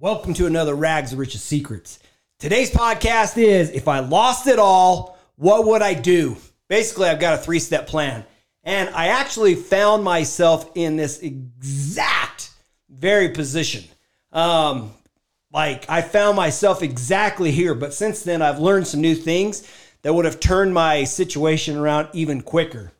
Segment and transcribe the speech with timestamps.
[0.00, 1.98] Welcome to another Rags to Riches Secrets.
[2.38, 6.36] Today's podcast is if I lost it all, what would I do?
[6.68, 8.24] Basically, I've got a three step plan.
[8.62, 12.52] And I actually found myself in this exact
[12.88, 13.82] very position.
[14.30, 14.92] Um,
[15.52, 17.74] like, I found myself exactly here.
[17.74, 19.68] But since then, I've learned some new things
[20.02, 22.92] that would have turned my situation around even quicker.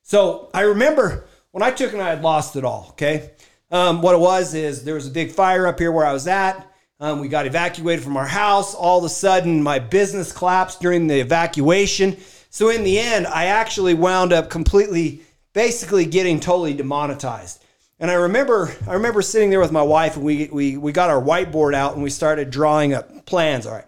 [0.00, 3.32] So I remember when I took and I had lost it all, okay?
[3.70, 6.26] Um, what it was is there was a big fire up here where I was
[6.26, 6.70] at.
[6.98, 8.74] Um, we got evacuated from our house.
[8.74, 12.16] All of a sudden, my business collapsed during the evacuation.
[12.50, 15.20] So in the end, I actually wound up completely,
[15.52, 17.62] basically getting totally demonetized.
[17.98, 21.08] And I remember, I remember sitting there with my wife, and we we we got
[21.08, 23.66] our whiteboard out and we started drawing up plans.
[23.66, 23.86] All right,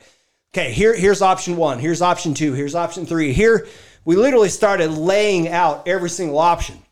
[0.55, 3.35] okay, here here's option one, here's option two, here's option three.
[3.35, 3.67] Here
[4.07, 6.83] we literally started laying out every single option,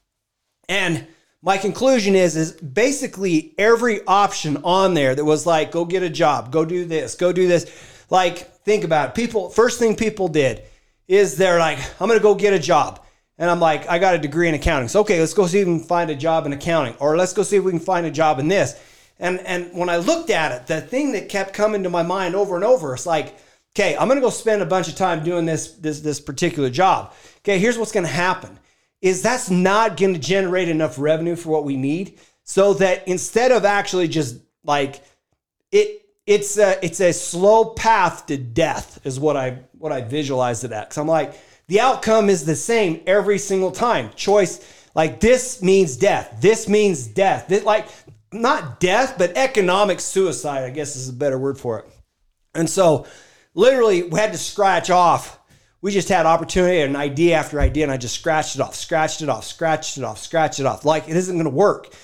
[0.68, 1.06] and
[1.46, 6.10] my conclusion is is basically every option on there that was like go get a
[6.10, 7.94] job go do this go do this.
[8.10, 9.14] Like think about it.
[9.14, 10.64] People first thing people did
[11.08, 13.00] is they're like i'm gonna go get a job.
[13.38, 14.88] And i'm like i got a degree in accounting.
[14.88, 17.32] So okay let's go see if we can find a job in accounting or let's
[17.32, 18.78] go see if we can find a job in this.
[19.20, 22.34] And and when i looked at it the thing that kept coming to my mind
[22.34, 23.38] over and over it's like
[23.72, 27.12] okay i'm gonna go spend a bunch of time doing this this this particular job.
[27.38, 28.58] Okay here's what's gonna happen
[29.06, 32.18] is that's not going to generate enough revenue for what we need.
[32.42, 35.00] So that instead of actually just like
[35.70, 40.64] it, it's a it's a slow path to death is what I what I visualized
[40.64, 40.88] it at.
[40.88, 44.10] Because I'm like the outcome is the same every single time.
[44.16, 46.38] Choice like this means death.
[46.40, 47.46] This means death.
[47.46, 47.86] This, like
[48.32, 50.64] not death, but economic suicide.
[50.64, 51.86] I guess is a better word for it.
[52.56, 53.06] And so,
[53.54, 55.38] literally, we had to scratch off
[55.82, 59.22] we just had opportunity and idea after idea, and I just scratched it off, scratched
[59.22, 60.84] it off, scratched it off, scratched it off.
[60.84, 61.94] Like it isn't going to work.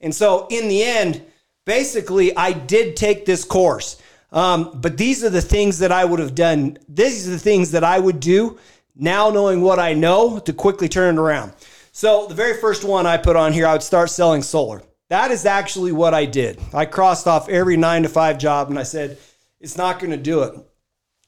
[0.00, 1.22] And so in the end,
[1.64, 4.00] basically, I did take this course.
[4.32, 6.78] Um, but these are the things that I would have done.
[6.88, 8.58] These are the things that I would do
[8.94, 11.52] now, knowing what I know to quickly turn it around.
[11.92, 14.82] So the very first one I put on here, I would start selling solar.
[15.08, 16.60] That is actually what I did.
[16.72, 19.18] I crossed off every nine to five job and I said,
[19.60, 20.54] it's not going to do it.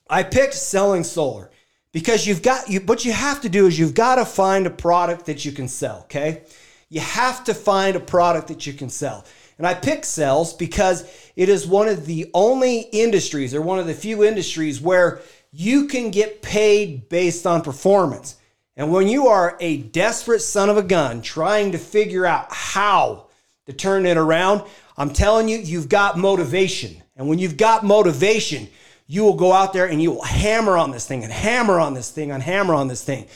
[0.09, 1.51] I picked selling solar
[1.93, 4.71] because you've got you what you have to do is you've got to find a
[4.71, 6.43] product that you can sell okay?
[6.89, 9.25] You have to find a product that you can sell.
[9.59, 11.05] And i pick sales because
[11.37, 15.21] it is one of the only industries or one of the few industries where
[15.53, 18.37] you can get paid based on performance.
[18.77, 23.29] And when you are a desperate son of a gun trying to figure out how
[23.67, 24.63] to turn it around
[24.97, 27.03] i'm telling you you've got motivation.
[27.17, 28.69] And when you've got motivation
[29.13, 31.93] you will go out there and you will hammer on this thing and hammer on
[31.93, 33.27] this thing and hammer on this thing.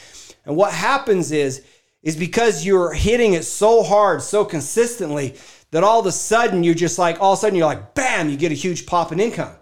[0.46, 1.62] And what happens is,
[2.02, 5.34] is because you're hitting it so hard, so consistently,
[5.72, 8.30] that all of a sudden you're just like, all of a sudden you're like, bam,
[8.30, 9.52] you get a huge pop in income.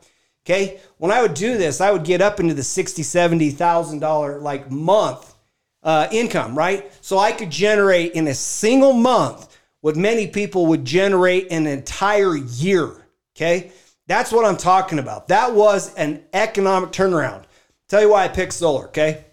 [0.46, 0.78] Okay.
[0.98, 4.38] When I would do this, I would get up into the sixty, seventy thousand dollar
[4.38, 5.34] like month
[5.82, 6.92] uh, income, right?
[7.00, 12.36] So I could generate in a single month what many people would generate an entire
[12.36, 13.06] year.
[13.34, 13.72] Okay.
[14.06, 15.28] That's what I'm talking about.
[15.28, 17.44] That was an economic turnaround.
[17.88, 19.24] Tell you why I picked solar, okay?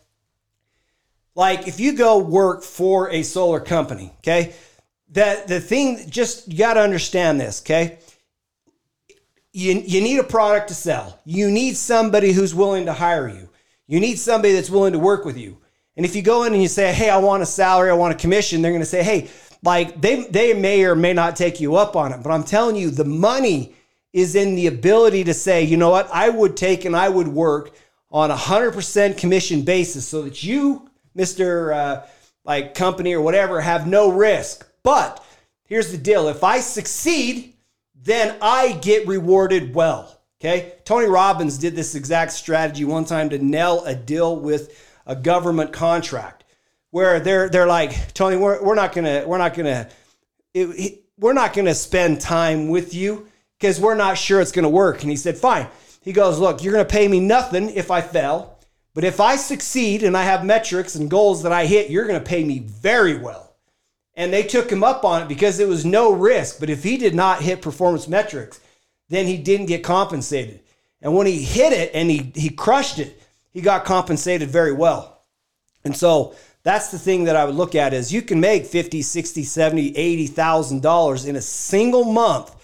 [1.36, 4.54] Like if you go work for a solar company, okay?
[5.09, 8.00] The the thing just you got to understand this, okay?
[9.54, 11.20] You, you need a product to sell.
[11.26, 13.50] You need somebody who's willing to hire you.
[13.88, 15.58] You need somebody that's willing to work with you.
[15.98, 18.14] And if you go in and you say, "Hey, I want a salary, I want
[18.14, 19.30] a commission," they're going to say, "Hey,
[19.64, 22.78] like they they may or may not take you up on it, but I'm telling
[22.78, 23.76] you the money
[24.13, 27.27] is in the ability to say, you know what, I would take and I would
[27.27, 27.72] work
[28.09, 31.73] on a 100% commission basis so that you, Mr.
[31.73, 32.05] Uh,
[32.44, 34.67] like company or whatever, have no risk.
[34.83, 35.23] But
[35.66, 37.53] here's the deal if I succeed,
[37.95, 40.22] then I get rewarded well.
[40.39, 40.73] Okay.
[40.85, 45.72] Tony Robbins did this exact strategy one time to nail a deal with a government
[45.72, 46.43] contract
[46.89, 49.88] where they're, they're like, Tony, we're, we're not going to, we're not going
[50.53, 53.28] to, we're not going to spend time with you
[53.61, 55.03] because we're not sure it's going to work.
[55.03, 55.67] And he said, Fine.
[56.02, 58.58] He goes, Look, you're going to pay me nothing if I fail.
[58.93, 62.19] But if I succeed and I have metrics and goals that I hit, you're going
[62.19, 63.55] to pay me very well.
[64.16, 66.59] And they took him up on it because it was no risk.
[66.59, 68.59] But if he did not hit performance metrics,
[69.08, 70.59] then he didn't get compensated.
[71.02, 73.22] And when he hit it and he, he crushed it,
[73.52, 75.23] he got compensated very well.
[75.85, 79.02] And so that's the thing that I would look at is you can make 50,
[79.02, 82.55] 60, 70, 80,000 dollars in a single month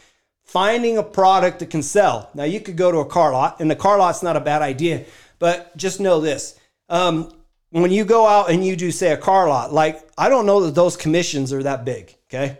[0.47, 2.29] finding a product that can sell.
[2.33, 4.61] Now, you could go to a car lot, and the car lot's not a bad
[4.61, 5.05] idea,
[5.39, 6.59] but just know this.
[6.89, 7.31] Um,
[7.69, 10.61] when you go out and you do, say, a car lot, like I don't know
[10.65, 12.57] that those commissions are that big, okay?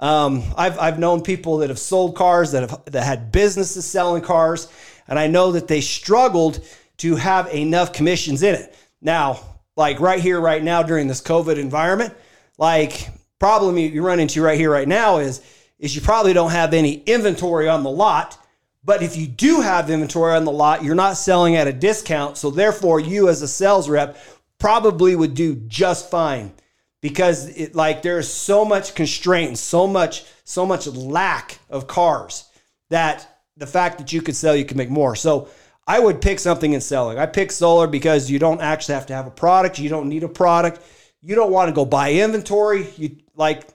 [0.00, 4.22] Um, I've, I've known people that have sold cars that have that had businesses selling
[4.22, 4.68] cars,
[5.06, 6.60] and I know that they struggled
[6.98, 8.76] to have enough commissions in it.
[9.00, 9.40] Now,
[9.76, 12.14] like right here, right now during this COVID environment,
[12.58, 13.08] like
[13.38, 15.40] problem you run into right here, right now is
[15.78, 18.38] is you probably don't have any inventory on the lot.
[18.84, 22.36] But if you do have inventory on the lot, you're not selling at a discount.
[22.36, 24.16] So therefore, you as a sales rep
[24.58, 26.52] probably would do just fine
[27.00, 32.44] because it like there's so much constraint, so much, so much lack of cars
[32.90, 35.14] that the fact that you could sell, you can make more.
[35.14, 35.48] So
[35.86, 37.18] I would pick something in selling.
[37.18, 39.78] I pick solar because you don't actually have to have a product.
[39.78, 40.80] You don't need a product.
[41.22, 42.88] You don't want to go buy inventory.
[42.96, 43.66] You like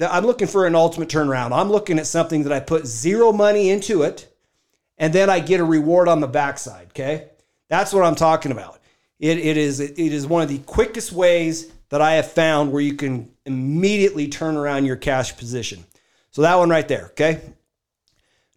[0.00, 1.52] I'm looking for an ultimate turnaround.
[1.52, 4.34] I'm looking at something that I put zero money into it
[4.98, 6.88] and then I get a reward on the backside.
[6.88, 7.28] Okay.
[7.68, 8.80] That's what I'm talking about.
[9.18, 12.82] It, it is it is one of the quickest ways that I have found where
[12.82, 15.84] you can immediately turn around your cash position.
[16.30, 17.40] So that one right there, okay?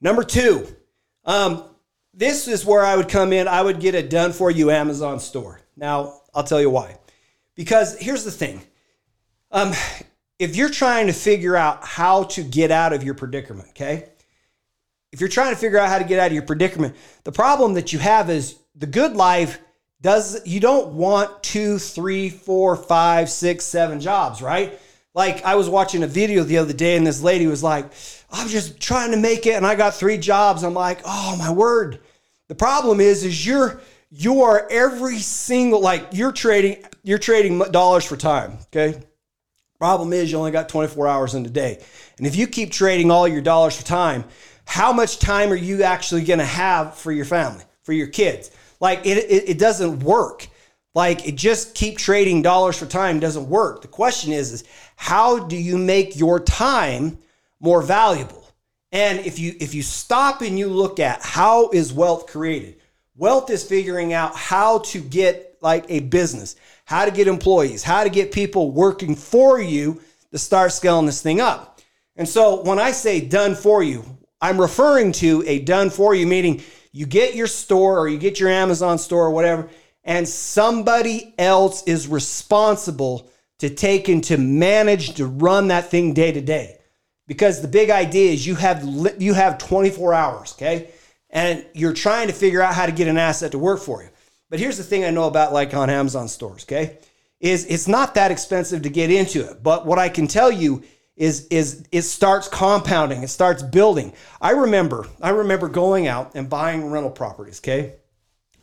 [0.01, 0.67] Number two,
[1.25, 1.63] um,
[2.13, 3.47] this is where I would come in.
[3.47, 5.59] I would get a done for you Amazon store.
[5.75, 6.97] Now, I'll tell you why.
[7.55, 8.61] Because here's the thing
[9.51, 9.73] um,
[10.39, 14.09] if you're trying to figure out how to get out of your predicament, okay?
[15.11, 17.73] If you're trying to figure out how to get out of your predicament, the problem
[17.75, 19.59] that you have is the good life
[20.01, 24.77] does you don't want two, three, four, five, six, seven jobs, right?
[25.13, 27.89] Like I was watching a video the other day and this lady was like,
[28.29, 30.63] I'm just trying to make it and I got three jobs.
[30.63, 32.01] I'm like, oh my word.
[32.49, 33.79] The problem is, is you're
[34.11, 38.57] you are every single like you're trading you're trading dollars for time.
[38.65, 39.01] Okay.
[39.77, 41.83] Problem is you only got 24 hours in a day.
[42.17, 44.23] And if you keep trading all your dollars for time,
[44.65, 48.51] how much time are you actually going to have for your family, for your kids?
[48.79, 50.47] Like it, it, it doesn't work.
[50.93, 53.81] Like it just keep trading dollars for time doesn't work.
[53.81, 54.63] The question is, is
[54.95, 57.17] how do you make your time
[57.59, 58.47] more valuable?
[58.93, 62.77] And if you if you stop and you look at how is wealth created,
[63.17, 68.03] wealth is figuring out how to get like a business, how to get employees, how
[68.03, 69.99] to get people working for you
[70.31, 71.81] to start scaling this thing up.
[72.15, 74.05] And so when I say done for you,
[74.39, 78.39] I'm referring to a done for you, meaning you get your store or you get
[78.39, 79.67] your Amazon store or whatever,
[80.03, 83.27] and somebody else is responsible
[83.57, 86.77] to take and to manage to run that thing day to day.
[87.27, 90.89] Because the big idea is you have you have 24 hours, okay?
[91.31, 94.09] And you're trying to figure out how to get an asset to work for you.
[94.55, 96.97] But here's the thing I know about like on Amazon stores, okay?
[97.41, 99.61] Is it's not that expensive to get into it.
[99.61, 100.81] But what I can tell you
[101.17, 104.13] is is it starts compounding, it starts building.
[104.39, 107.95] I remember, I remember going out and buying rental properties, okay?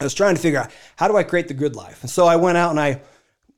[0.01, 2.01] I was trying to figure out how do I create the good life.
[2.01, 3.03] And so I went out and I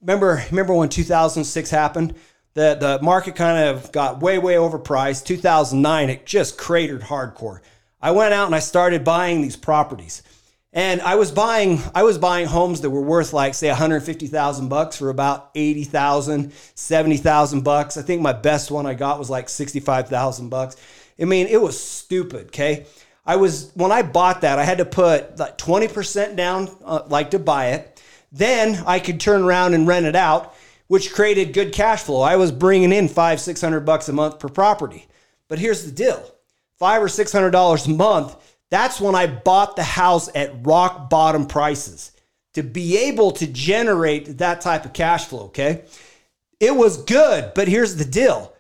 [0.01, 2.17] remember remember when 2006 happened,
[2.55, 5.25] the the market kind of got way way overpriced.
[5.25, 7.61] 2009 it just cratered hardcore.
[8.03, 10.25] I went out and I started buying these properties.
[10.75, 14.99] And I was buying I was buying homes that were worth like say 150,000 bucks
[14.99, 17.97] for about 80,000, 70,000 bucks.
[17.97, 20.77] I think my best one I got was like 65,000 bucks.
[21.19, 22.87] I mean, it was stupid, okay?
[23.25, 27.31] I was when I bought that, I had to put like 20% down uh, like
[27.31, 28.03] to buy it.
[28.33, 30.57] Then I could turn around and rent it out,
[30.89, 32.21] which created good cash flow.
[32.21, 35.07] I was bringing in 5 600 bucks a month per property.
[35.47, 36.33] But here's the deal.
[36.81, 38.35] 5 or 600 dollars a month
[38.71, 42.13] that's when I bought the house at rock bottom prices
[42.55, 45.45] to be able to generate that type of cash flow.
[45.45, 45.85] Okay.
[46.61, 48.55] It was good, but here's the deal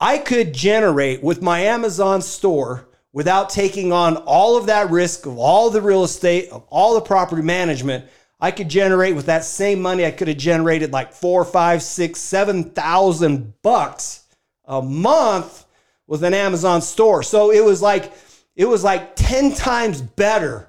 [0.00, 5.38] I could generate with my Amazon store without taking on all of that risk of
[5.38, 8.04] all the real estate, of all the property management.
[8.38, 12.20] I could generate with that same money, I could have generated like four, five, six,
[12.20, 14.24] seven thousand bucks
[14.66, 15.64] a month
[16.06, 17.22] with an Amazon store.
[17.22, 18.12] So it was like
[18.56, 20.68] it was like 10 times better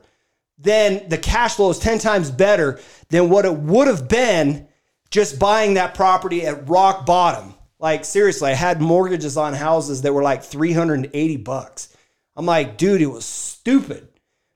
[0.60, 2.80] than the cash flow is 10 times better
[3.10, 4.68] than what it would have been
[5.10, 7.54] just buying that property at rock bottom.
[7.80, 11.96] Like seriously, I had mortgages on houses that were like 380 bucks.
[12.36, 14.08] I'm like, dude, it was stupid.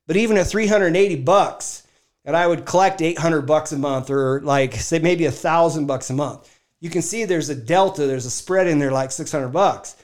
[0.07, 1.87] But even at 380 bucks,
[2.25, 6.09] and I would collect 800 bucks a month or like say maybe a thousand bucks
[6.09, 6.49] a month.
[6.79, 9.95] You can see there's a delta, there's a spread in there like 600 bucks.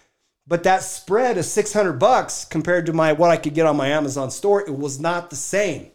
[0.47, 3.89] But that spread of 600 bucks compared to my what I could get on my
[3.89, 5.91] Amazon store, it was not the same.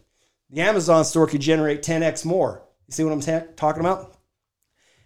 [0.50, 2.62] The Amazon store could generate 10x more.
[2.86, 4.14] You see what I'm ta- talking about?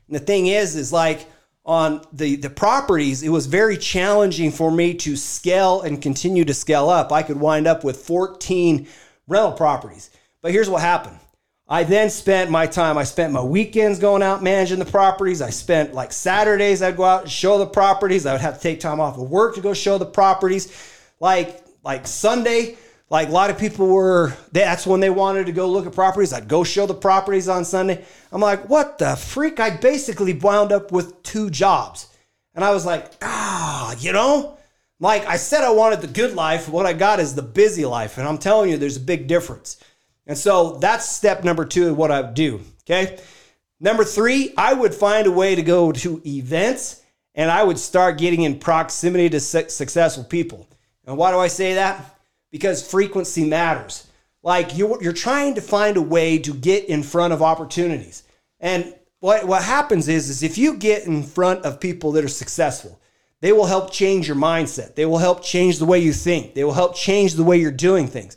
[0.09, 1.27] And the thing is, is like
[1.65, 6.55] on the, the properties, it was very challenging for me to scale and continue to
[6.55, 7.13] scale up.
[7.13, 8.89] I could wind up with 14
[9.29, 10.11] rental properties.
[10.43, 11.19] But here's what happened
[11.69, 15.43] I then spent my time, I spent my weekends going out managing the properties.
[15.43, 18.25] I spent like Saturdays, I'd go out and show the properties.
[18.25, 20.73] I would have to take time off of work to go show the properties.
[21.19, 22.77] Like, like Sunday,
[23.11, 26.33] like a lot of people were, that's when they wanted to go look at properties.
[26.33, 28.05] I'd go show the properties on Sunday.
[28.31, 29.59] I'm like, what the freak?
[29.59, 32.09] I basically wound up with two jobs.
[32.55, 34.57] And I was like, ah, you know,
[35.01, 36.69] like I said, I wanted the good life.
[36.69, 38.19] What I got is the busy life.
[38.19, 39.79] And I'm telling you, there's a big difference.
[40.27, 42.61] And so that's step number two of what I would do.
[42.83, 43.19] Okay.
[43.79, 47.03] Number three, I would find a way to go to events
[47.35, 50.67] and I would start getting in proximity to successful people.
[51.07, 52.17] And why do I say that?
[52.51, 54.09] Because frequency matters.
[54.43, 58.23] Like you're, you're trying to find a way to get in front of opportunities.
[58.59, 62.29] And what, what happens is, is if you get in front of people that are
[62.29, 62.99] successful,
[63.41, 64.95] they will help change your mindset.
[64.95, 66.55] They will help change the way you think.
[66.55, 68.37] They will help change the way you're doing things.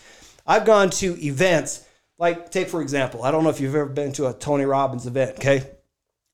[0.49, 1.85] I've gone to events,
[2.17, 5.05] like, take for example, I don't know if you've ever been to a Tony Robbins
[5.05, 5.63] event, okay?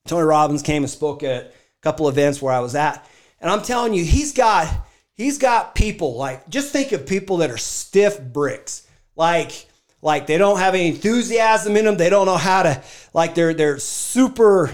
[0.07, 3.05] Tony Robbins came and spoke at a couple events where I was at.
[3.41, 4.69] And I'm telling you, he's got
[5.15, 8.87] he's got people like just think of people that are stiff bricks.
[9.17, 9.67] Like
[10.01, 11.97] like they don't have any enthusiasm in them.
[11.97, 12.81] They don't know how to
[13.13, 14.71] like they're they're super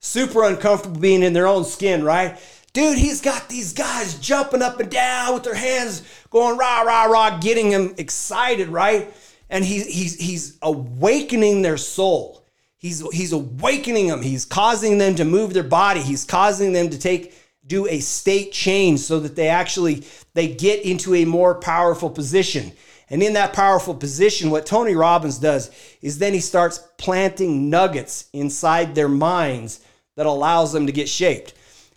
[0.00, 2.38] super uncomfortable being in their own skin, right?
[2.76, 7.04] Dude, he's got these guys jumping up and down with their hands going rah, rah,
[7.04, 9.14] rah, getting them excited, right?
[9.48, 12.44] And he's, he's, he's awakening their soul.
[12.76, 14.20] He's, he's awakening them.
[14.20, 16.02] He's causing them to move their body.
[16.02, 17.34] He's causing them to take,
[17.66, 20.04] do a state change so that they actually,
[20.34, 22.72] they get into a more powerful position.
[23.08, 25.70] And in that powerful position, what Tony Robbins does
[26.02, 29.80] is then he starts planting nuggets inside their minds
[30.16, 31.54] that allows them to get shaped.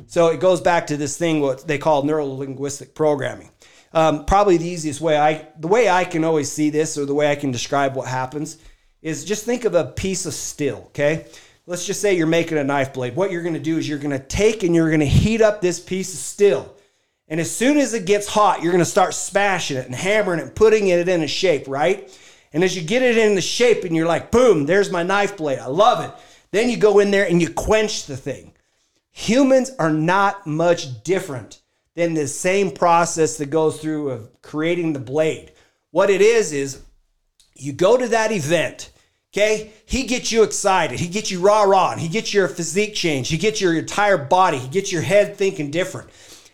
[0.08, 3.52] So it goes back to this thing what they call neuro linguistic programming.
[3.94, 7.14] Um, probably the easiest way I, the way I can always see this, or the
[7.14, 8.58] way I can describe what happens,
[9.02, 10.86] is just think of a piece of steel.
[10.88, 11.26] Okay,
[11.66, 13.16] let's just say you're making a knife blade.
[13.16, 15.42] What you're going to do is you're going to take and you're going to heat
[15.42, 16.76] up this piece of steel,
[17.28, 20.40] and as soon as it gets hot, you're going to start smashing it and hammering
[20.40, 22.16] it, and putting it in a shape, right?
[22.54, 25.38] And as you get it in the shape, and you're like, boom, there's my knife
[25.38, 25.60] blade.
[25.60, 26.12] I love it.
[26.52, 28.49] Then you go in there and you quench the thing.
[29.20, 31.62] Humans are not much different
[31.94, 35.52] than the same process that goes through of creating the blade.
[35.92, 36.82] What it is is
[37.54, 38.94] you go to that event,
[39.34, 39.74] okay?
[39.86, 41.02] He gets you excited.
[41.02, 41.98] He gets you rah rah.
[41.98, 43.28] He gets your physique change.
[43.28, 44.58] He gets your entire body.
[44.58, 46.10] He gets your head thinking different.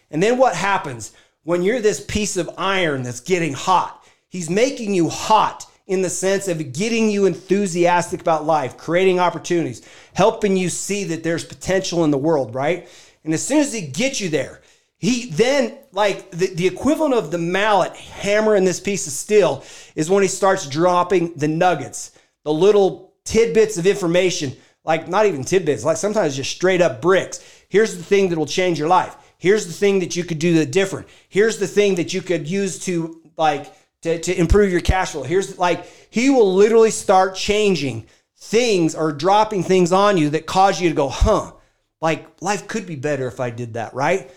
[0.09, 4.03] And then what happens when you're this piece of iron that's getting hot?
[4.27, 9.87] He's making you hot in the sense of getting you enthusiastic about life, creating opportunities,
[10.13, 12.87] helping you see that there's potential in the world, right?
[13.23, 14.61] And as soon as he gets you there,
[14.97, 19.63] he then, like the, the equivalent of the mallet hammering this piece of steel,
[19.95, 25.43] is when he starts dropping the nuggets, the little tidbits of information, like not even
[25.43, 27.63] tidbits, like sometimes just straight up bricks.
[27.69, 29.15] Here's the thing that will change your life.
[29.37, 31.07] Here's the thing that you could do that different.
[31.29, 33.71] Here's the thing that you could use to like
[34.01, 35.23] to, to improve your cash flow.
[35.23, 38.05] Here's like, he will literally start changing
[38.37, 41.53] things or dropping things on you that cause you to go, huh,
[42.01, 44.29] like life could be better if I did that, right?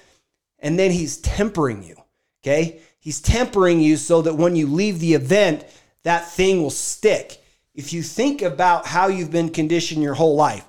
[0.58, 1.96] And then he's tempering you,
[2.42, 2.80] okay?
[2.98, 5.64] He's tempering you so that when you leave the event,
[6.04, 7.42] that thing will stick.
[7.74, 10.66] If you think about how you've been conditioned your whole life,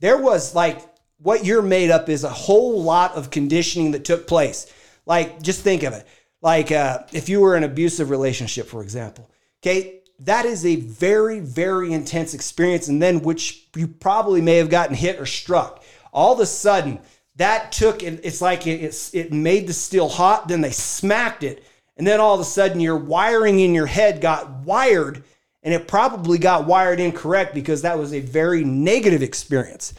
[0.00, 0.80] there was like
[1.18, 4.72] what you're made up is a whole lot of conditioning that took place.
[5.06, 6.06] Like, just think of it
[6.42, 9.30] like uh, if you were in an abusive relationship, for example,
[9.62, 14.70] okay, that is a very, very intense experience, and then which you probably may have
[14.70, 15.82] gotten hit or struck.
[16.12, 17.00] All of a sudden,
[17.36, 21.64] that took it's like it, it's, it made the steel hot, then they smacked it,
[21.96, 25.22] and then all of a sudden, your wiring in your head got wired,
[25.62, 29.94] and it probably got wired incorrect because that was a very negative experience.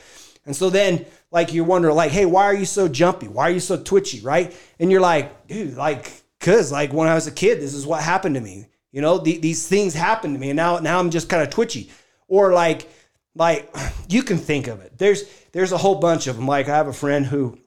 [0.46, 3.28] And so then, like, you wonder, like, hey, why are you so jumpy?
[3.28, 4.56] Why are you so twitchy, right?
[4.80, 8.02] And you're like, dude, like, Cause like when I was a kid, this is what
[8.02, 8.66] happened to me.
[8.92, 11.50] You know, the, these things happened to me, and now now I'm just kind of
[11.50, 11.92] twitchy.
[12.28, 12.90] Or like,
[13.36, 13.74] like
[14.10, 14.98] you can think of it.
[14.98, 16.48] There's there's a whole bunch of them.
[16.48, 17.60] Like I have a friend who,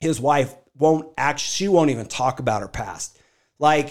[0.00, 1.40] his wife won't act.
[1.40, 3.18] she won't even talk about her past.
[3.60, 3.88] Like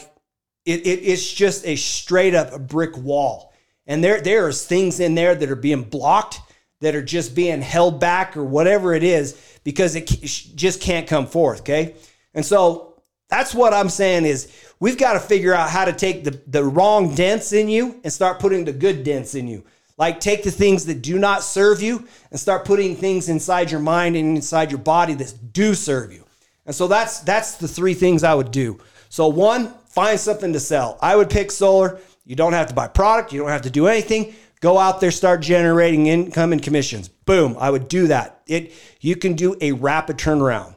[0.66, 3.54] it, it it's just a straight up brick wall,
[3.86, 6.42] and there there's things in there that are being blocked,
[6.82, 11.28] that are just being held back, or whatever it is, because it just can't come
[11.28, 11.62] forth.
[11.62, 11.96] Okay,
[12.34, 12.87] and so
[13.30, 16.64] that's what I'm saying is we've got to figure out how to take the, the
[16.64, 19.66] wrong dents in you and start putting the good dents in you.
[19.98, 23.80] Like take the things that do not serve you and start putting things inside your
[23.80, 26.24] mind and inside your body that do serve you.
[26.66, 28.80] And so that's that's the three things I would do.
[29.10, 30.98] So one, find something to sell.
[31.02, 32.00] I would pick solar.
[32.26, 34.36] You don't have to buy product, you don't have to do anything.
[34.60, 37.08] Go out there, start generating income and commissions.
[37.08, 38.42] Boom, I would do that.
[38.48, 40.76] It you can do a rapid turnaround.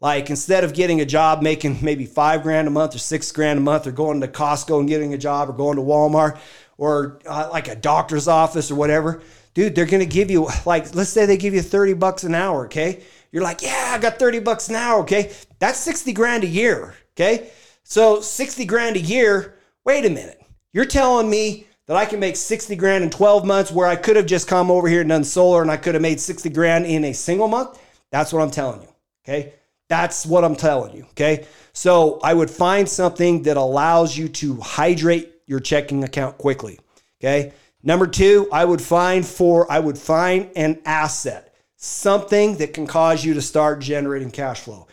[0.00, 3.58] Like instead of getting a job making maybe five grand a month or six grand
[3.58, 6.38] a month, or going to Costco and getting a job, or going to Walmart,
[6.78, 11.10] or uh, like a doctor's office or whatever, dude, they're gonna give you like let's
[11.10, 12.64] say they give you thirty bucks an hour.
[12.64, 15.00] Okay, you're like, yeah, I got thirty bucks an hour.
[15.00, 16.94] Okay, that's sixty grand a year.
[17.14, 17.50] Okay,
[17.82, 19.56] so sixty grand a year.
[19.84, 20.40] Wait a minute,
[20.72, 24.14] you're telling me that I can make 60 grand in 12 months where I could
[24.14, 26.86] have just come over here and done solar and I could have made 60 grand
[26.86, 27.80] in a single month.
[28.12, 28.88] That's what I'm telling you.
[29.24, 29.54] Okay.
[29.90, 31.02] That's what I'm telling you.
[31.10, 31.46] Okay.
[31.72, 36.78] So I would find something that allows you to hydrate your checking account quickly.
[37.20, 37.52] Okay.
[37.82, 43.24] Number two, I would find for, I would find an asset, something that can cause
[43.24, 44.86] you to start generating cash flow.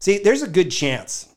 [0.00, 1.34] See, there's a good chance.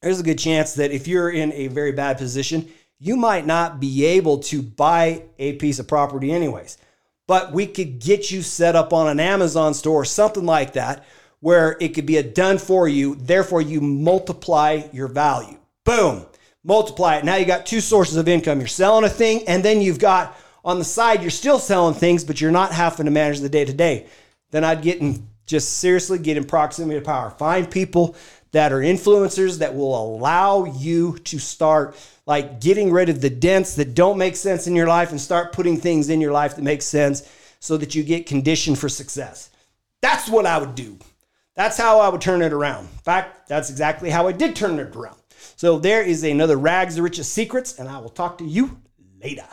[0.00, 2.68] There's a good chance that if you're in a very bad position,
[3.00, 6.78] you might not be able to buy a piece of property anyways.
[7.26, 11.04] But we could get you set up on an Amazon store or something like that
[11.44, 13.16] where it could be a done for you.
[13.16, 15.58] Therefore, you multiply your value.
[15.84, 16.24] Boom,
[16.64, 17.24] multiply it.
[17.26, 18.60] Now you got two sources of income.
[18.60, 22.24] You're selling a thing, and then you've got on the side, you're still selling things,
[22.24, 24.06] but you're not having to manage the day to day.
[24.52, 27.28] Then I'd get in, just seriously get in proximity to power.
[27.28, 28.16] Find people
[28.52, 33.74] that are influencers that will allow you to start like getting rid of the dents
[33.74, 36.62] that don't make sense in your life and start putting things in your life that
[36.62, 39.50] make sense so that you get conditioned for success.
[40.00, 40.96] That's what I would do.
[41.56, 42.84] That's how I would turn it around.
[42.84, 45.18] In fact, that's exactly how I did turn it around.
[45.56, 48.80] So there is another Rags to Riches Secrets, and I will talk to you
[49.22, 49.46] later.